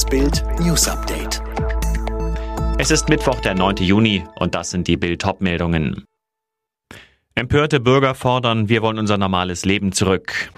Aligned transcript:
Das 0.00 0.08
Bild 0.08 0.42
News 0.60 0.88
Update. 0.88 1.42
Es 2.78 2.90
ist 2.90 3.10
Mittwoch, 3.10 3.38
der 3.40 3.54
9. 3.54 3.76
Juni 3.80 4.24
und 4.36 4.54
das 4.54 4.70
sind 4.70 4.88
die 4.88 4.96
Bild 4.96 5.22
meldungen 5.40 6.06
Empörte 7.34 7.80
Bürger 7.80 8.14
fordern, 8.14 8.70
wir 8.70 8.80
wollen 8.80 8.98
unser 8.98 9.18
normales 9.18 9.66
Leben 9.66 9.92
zurück. 9.92 10.50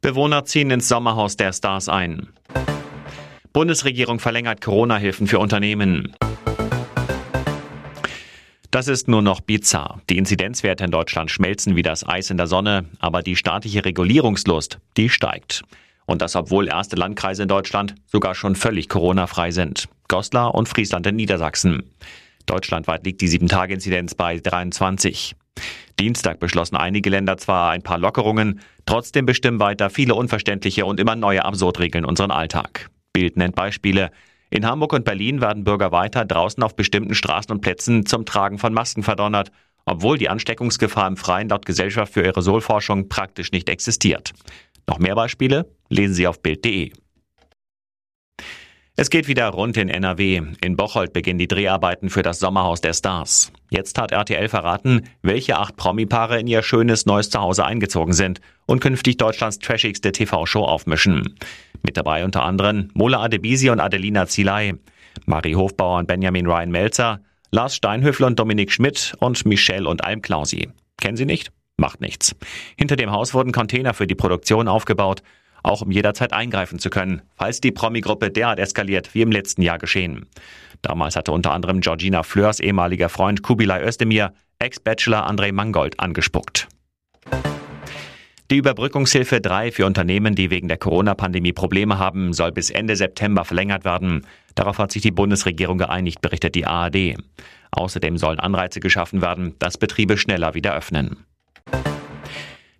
Bewohner 0.00 0.44
ziehen 0.44 0.70
ins 0.70 0.86
Sommerhaus 0.86 1.34
der 1.36 1.52
Stars 1.52 1.88
ein. 1.88 2.28
Bundesregierung 3.52 4.20
verlängert 4.20 4.60
Corona-Hilfen 4.60 5.26
für 5.26 5.40
Unternehmen. 5.40 6.14
Das 8.70 8.86
ist 8.86 9.08
nur 9.08 9.22
noch 9.22 9.40
bizarr. 9.40 10.00
Die 10.08 10.18
Inzidenzwerte 10.18 10.84
in 10.84 10.92
Deutschland 10.92 11.32
schmelzen 11.32 11.74
wie 11.74 11.82
das 11.82 12.06
Eis 12.06 12.30
in 12.30 12.36
der 12.36 12.46
Sonne, 12.46 12.84
aber 13.00 13.22
die 13.22 13.34
staatliche 13.34 13.84
Regulierungslust, 13.84 14.78
die 14.96 15.08
steigt. 15.08 15.64
Und 16.06 16.22
das, 16.22 16.36
obwohl 16.36 16.68
erste 16.68 16.96
Landkreise 16.96 17.42
in 17.42 17.48
Deutschland 17.48 17.94
sogar 18.06 18.34
schon 18.34 18.54
völlig 18.54 18.88
Corona-frei 18.88 19.50
sind. 19.50 19.88
Goslar 20.08 20.54
und 20.54 20.68
Friesland 20.68 21.06
in 21.06 21.16
Niedersachsen. 21.16 21.90
Deutschlandweit 22.46 23.04
liegt 23.04 23.20
die 23.20 23.28
7-Tage-Inzidenz 23.28 24.14
bei 24.14 24.38
23. 24.38 25.34
Dienstag 25.98 26.38
beschlossen 26.38 26.76
einige 26.76 27.10
Länder 27.10 27.38
zwar 27.38 27.70
ein 27.70 27.82
paar 27.82 27.98
Lockerungen, 27.98 28.60
trotzdem 28.84 29.26
bestimmen 29.26 29.60
weiter 29.60 29.90
viele 29.90 30.14
unverständliche 30.14 30.84
und 30.84 31.00
immer 31.00 31.16
neue 31.16 31.44
Absurdregeln 31.44 32.04
unseren 32.04 32.30
Alltag. 32.30 32.90
Bild 33.12 33.36
nennt 33.36 33.56
Beispiele. 33.56 34.10
In 34.50 34.66
Hamburg 34.66 34.92
und 34.92 35.04
Berlin 35.04 35.40
werden 35.40 35.64
Bürger 35.64 35.90
weiter 35.90 36.24
draußen 36.24 36.62
auf 36.62 36.76
bestimmten 36.76 37.14
Straßen 37.14 37.50
und 37.50 37.62
Plätzen 37.62 38.06
zum 38.06 38.26
Tragen 38.26 38.58
von 38.58 38.74
Masken 38.74 39.02
verdonnert, 39.02 39.50
obwohl 39.86 40.18
die 40.18 40.28
Ansteckungsgefahr 40.28 41.08
im 41.08 41.16
Freien 41.16 41.48
laut 41.48 41.64
Gesellschaft 41.64 42.12
für 42.12 42.22
Aerosolforschung 42.22 43.08
praktisch 43.08 43.52
nicht 43.52 43.68
existiert. 43.68 44.32
Noch 44.86 44.98
mehr 44.98 45.14
Beispiele 45.14 45.66
lesen 45.88 46.14
Sie 46.14 46.26
auf 46.26 46.40
Bild.de. 46.40 46.92
Es 48.98 49.10
geht 49.10 49.28
wieder 49.28 49.48
rund 49.48 49.76
in 49.76 49.90
NRW. 49.90 50.40
In 50.62 50.76
Bocholt 50.76 51.12
beginnen 51.12 51.38
die 51.38 51.48
Dreharbeiten 51.48 52.08
für 52.08 52.22
das 52.22 52.38
Sommerhaus 52.38 52.80
der 52.80 52.94
Stars. 52.94 53.52
Jetzt 53.68 53.98
hat 53.98 54.10
RTL 54.10 54.48
verraten, 54.48 55.02
welche 55.20 55.58
acht 55.58 55.76
Promi-Paare 55.76 56.40
in 56.40 56.46
ihr 56.46 56.62
schönes 56.62 57.04
neues 57.04 57.28
Zuhause 57.28 57.66
eingezogen 57.66 58.14
sind 58.14 58.40
und 58.64 58.80
künftig 58.80 59.18
Deutschlands 59.18 59.58
trashigste 59.58 60.12
TV-Show 60.12 60.64
aufmischen. 60.64 61.34
Mit 61.82 61.98
dabei 61.98 62.24
unter 62.24 62.42
anderem 62.42 62.88
Mola 62.94 63.20
Adebisi 63.20 63.68
und 63.68 63.80
Adelina 63.80 64.28
Zilay, 64.28 64.72
Marie 65.26 65.56
Hofbauer 65.56 65.98
und 65.98 66.08
Benjamin 66.08 66.46
Ryan 66.46 66.70
Melzer, 66.70 67.20
Lars 67.50 67.76
Steinhöfel 67.76 68.24
und 68.24 68.38
Dominik 68.38 68.72
Schmidt 68.72 69.14
und 69.20 69.44
Michelle 69.44 69.86
und 69.86 70.04
Alm 70.04 70.22
Klausi. 70.22 70.70
Kennen 70.98 71.18
Sie 71.18 71.26
nicht? 71.26 71.52
Macht 71.76 72.00
nichts. 72.00 72.34
Hinter 72.76 72.96
dem 72.96 73.10
Haus 73.10 73.34
wurden 73.34 73.52
Container 73.52 73.94
für 73.94 74.06
die 74.06 74.14
Produktion 74.14 74.68
aufgebaut 74.68 75.22
auch 75.66 75.82
um 75.82 75.90
jederzeit 75.90 76.32
eingreifen 76.32 76.78
zu 76.78 76.90
können, 76.90 77.22
falls 77.34 77.60
die 77.60 77.72
Promi-Gruppe 77.72 78.30
derart 78.30 78.60
eskaliert 78.60 79.14
wie 79.14 79.22
im 79.22 79.32
letzten 79.32 79.62
Jahr 79.62 79.78
geschehen. 79.78 80.26
Damals 80.80 81.16
hatte 81.16 81.32
unter 81.32 81.52
anderem 81.52 81.80
Georgina 81.80 82.22
Fleurs 82.22 82.60
ehemaliger 82.60 83.08
Freund 83.08 83.42
Kubilai 83.42 83.82
Özdemir 83.82 84.32
Ex-Bachelor 84.60 85.26
Andrei 85.26 85.52
Mangold 85.52 85.98
angespuckt. 85.98 86.68
Die 88.52 88.58
Überbrückungshilfe 88.58 89.40
3 89.40 89.72
für 89.72 89.86
Unternehmen, 89.86 90.36
die 90.36 90.50
wegen 90.50 90.68
der 90.68 90.78
Corona-Pandemie 90.78 91.52
Probleme 91.52 91.98
haben, 91.98 92.32
soll 92.32 92.52
bis 92.52 92.70
Ende 92.70 92.94
September 92.94 93.44
verlängert 93.44 93.84
werden. 93.84 94.24
Darauf 94.54 94.78
hat 94.78 94.92
sich 94.92 95.02
die 95.02 95.10
Bundesregierung 95.10 95.78
geeinigt, 95.78 96.20
berichtet 96.20 96.54
die 96.54 96.64
ARD. 96.64 97.16
Außerdem 97.72 98.18
sollen 98.18 98.38
Anreize 98.38 98.78
geschaffen 98.78 99.20
werden, 99.20 99.56
dass 99.58 99.78
Betriebe 99.78 100.16
schneller 100.16 100.54
wieder 100.54 100.76
öffnen. 100.76 101.25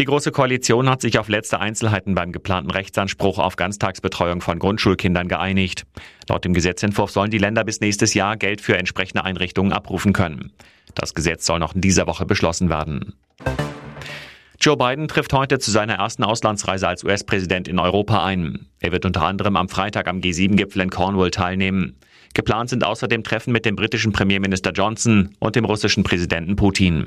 Die 0.00 0.06
Große 0.06 0.32
Koalition 0.32 0.88
hat 0.88 1.02
sich 1.02 1.18
auf 1.18 1.28
letzte 1.28 1.60
Einzelheiten 1.60 2.14
beim 2.14 2.32
geplanten 2.32 2.70
Rechtsanspruch 2.70 3.38
auf 3.38 3.56
Ganztagsbetreuung 3.56 4.40
von 4.40 4.58
Grundschulkindern 4.58 5.28
geeinigt. 5.28 5.84
Laut 6.26 6.42
dem 6.42 6.54
Gesetzentwurf 6.54 7.10
sollen 7.10 7.30
die 7.30 7.36
Länder 7.36 7.64
bis 7.64 7.82
nächstes 7.82 8.14
Jahr 8.14 8.38
Geld 8.38 8.62
für 8.62 8.78
entsprechende 8.78 9.24
Einrichtungen 9.26 9.74
abrufen 9.74 10.14
können. 10.14 10.52
Das 10.94 11.12
Gesetz 11.12 11.44
soll 11.44 11.58
noch 11.58 11.74
in 11.74 11.82
dieser 11.82 12.06
Woche 12.06 12.24
beschlossen 12.24 12.70
werden. 12.70 13.12
Joe 14.58 14.78
Biden 14.78 15.06
trifft 15.06 15.34
heute 15.34 15.58
zu 15.58 15.70
seiner 15.70 15.96
ersten 15.96 16.24
Auslandsreise 16.24 16.88
als 16.88 17.04
US-Präsident 17.04 17.68
in 17.68 17.78
Europa 17.78 18.24
ein. 18.24 18.68
Er 18.80 18.92
wird 18.92 19.04
unter 19.04 19.20
anderem 19.20 19.56
am 19.56 19.68
Freitag 19.68 20.08
am 20.08 20.20
G7-Gipfel 20.20 20.80
in 20.80 20.88
Cornwall 20.88 21.30
teilnehmen. 21.30 21.98
Geplant 22.32 22.70
sind 22.70 22.84
außerdem 22.84 23.22
Treffen 23.22 23.52
mit 23.52 23.66
dem 23.66 23.76
britischen 23.76 24.12
Premierminister 24.12 24.72
Johnson 24.72 25.36
und 25.40 25.56
dem 25.56 25.66
russischen 25.66 26.04
Präsidenten 26.04 26.56
Putin. 26.56 27.04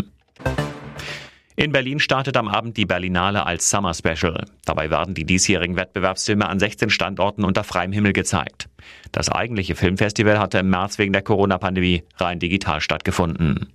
In 1.56 1.72
Berlin 1.72 2.00
startet 2.00 2.36
am 2.36 2.48
Abend 2.48 2.78
die 2.78 2.86
Berlinale 2.86 3.46
als 3.46 3.70
Summer 3.70 3.94
Special. 3.94 4.46
Dabei 4.66 4.90
werden 4.90 5.14
die 5.14 5.26
diesjährigen 5.26 5.76
Wettbewerbsfilme 5.76 6.48
an 6.48 6.58
16 6.58 6.90
Standorten 6.90 7.44
unter 7.44 7.64
freiem 7.64 7.92
Himmel 7.92 8.14
gezeigt. 8.14 8.70
Das 9.12 9.30
eigentliche 9.30 9.76
Filmfestival 9.76 10.40
hatte 10.40 10.58
im 10.58 10.70
März 10.70 10.98
wegen 10.98 11.14
der 11.14 11.22
Corona-Pandemie 11.22 12.04
rein 12.18 12.40
digital 12.40 12.82
stattgefunden. 12.82 13.72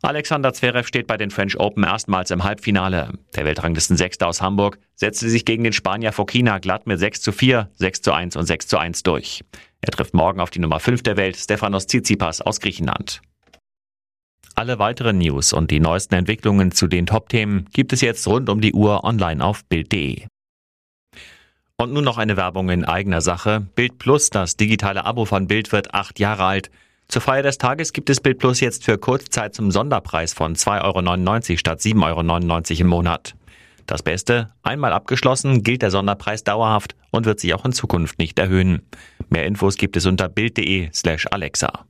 Alexander 0.00 0.52
Zverev 0.52 0.88
steht 0.88 1.06
bei 1.06 1.16
den 1.16 1.30
French 1.30 1.60
Open 1.60 1.84
erstmals 1.84 2.30
im 2.32 2.42
Halbfinale. 2.42 3.10
Der 3.36 3.44
Weltranglisten 3.44 3.96
Sechster 3.96 4.26
aus 4.26 4.40
Hamburg 4.40 4.78
setzte 4.96 5.28
sich 5.28 5.44
gegen 5.44 5.62
den 5.62 5.72
Spanier 5.72 6.12
Fokina 6.12 6.58
glatt 6.58 6.86
mit 6.86 6.98
6 6.98 7.20
zu 7.20 7.30
4, 7.30 7.70
6 7.74 8.02
zu 8.02 8.12
1 8.12 8.36
und 8.36 8.46
6 8.46 8.66
zu 8.66 8.78
1 8.78 9.02
durch. 9.04 9.44
Er 9.80 9.92
trifft 9.92 10.14
morgen 10.14 10.40
auf 10.40 10.50
die 10.50 10.58
Nummer 10.58 10.80
5 10.80 11.02
der 11.02 11.16
Welt, 11.16 11.36
Stefanos 11.36 11.86
Tsitsipas 11.86 12.40
aus 12.40 12.58
Griechenland. 12.58 13.20
Alle 14.54 14.78
weiteren 14.78 15.18
News 15.18 15.52
und 15.52 15.70
die 15.70 15.80
neuesten 15.80 16.14
Entwicklungen 16.14 16.72
zu 16.72 16.86
den 16.86 17.06
Top-Themen 17.06 17.66
gibt 17.72 17.92
es 17.92 18.00
jetzt 18.00 18.26
rund 18.26 18.50
um 18.50 18.60
die 18.60 18.74
Uhr 18.74 19.04
online 19.04 19.42
auf 19.44 19.64
Bild.de. 19.64 20.26
Und 21.78 21.92
nun 21.92 22.04
noch 22.04 22.18
eine 22.18 22.36
Werbung 22.36 22.68
in 22.68 22.84
eigener 22.84 23.20
Sache. 23.20 23.66
Bild 23.74 23.98
Plus, 23.98 24.30
das 24.30 24.56
digitale 24.56 25.04
Abo 25.04 25.24
von 25.24 25.48
Bild, 25.48 25.72
wird 25.72 25.94
acht 25.94 26.20
Jahre 26.20 26.44
alt. 26.44 26.70
Zur 27.08 27.22
Feier 27.22 27.42
des 27.42 27.58
Tages 27.58 27.92
gibt 27.92 28.08
es 28.08 28.20
Bild 28.20 28.38
Plus 28.38 28.60
jetzt 28.60 28.84
für 28.84 28.98
Kurzzeit 28.98 29.54
zum 29.54 29.70
Sonderpreis 29.70 30.32
von 30.32 30.54
2,99 30.54 31.50
Euro 31.50 31.58
statt 31.58 31.80
7,99 31.80 32.70
Euro 32.72 32.80
im 32.80 32.86
Monat. 32.86 33.34
Das 33.86 34.02
Beste, 34.02 34.52
einmal 34.62 34.92
abgeschlossen, 34.92 35.62
gilt 35.62 35.82
der 35.82 35.90
Sonderpreis 35.90 36.44
dauerhaft 36.44 36.94
und 37.10 37.26
wird 37.26 37.40
sich 37.40 37.52
auch 37.52 37.64
in 37.64 37.72
Zukunft 37.72 38.18
nicht 38.18 38.38
erhöhen. 38.38 38.82
Mehr 39.28 39.46
Infos 39.46 39.76
gibt 39.76 39.96
es 39.96 40.06
unter 40.06 40.28
Bild.de 40.28 40.90
slash 40.92 41.26
Alexa. 41.30 41.84